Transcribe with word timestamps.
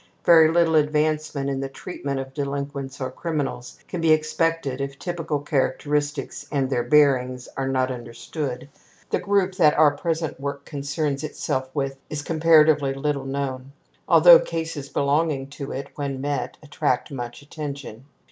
Very 0.25 0.49
little 0.49 0.73
advancement 0.73 1.47
in 1.47 1.59
the 1.59 1.69
treatment 1.69 2.19
of 2.19 2.33
delinquents 2.33 2.99
or 2.99 3.11
criminals 3.11 3.77
can 3.87 4.01
be 4.01 4.11
expected 4.13 4.81
if 4.81 4.97
typical 4.97 5.39
characteristics 5.41 6.47
and 6.51 6.67
their 6.71 6.81
bearings 6.81 7.47
are 7.55 7.67
not 7.67 7.91
understood. 7.91 8.67
The 9.11 9.19
group 9.19 9.53
that 9.57 9.77
our 9.77 9.91
present 9.95 10.39
work 10.39 10.65
concerns 10.65 11.23
itself 11.23 11.69
with 11.75 11.99
is 12.09 12.23
comparatively 12.23 12.95
little 12.95 13.25
known, 13.25 13.73
although 14.07 14.39
cases 14.39 14.89
belonging 14.89 15.45
to 15.51 15.71
it, 15.71 15.89
when 15.93 16.19
met, 16.19 16.57
attract 16.63 17.11
much 17.11 17.43
attention. 17.43 18.05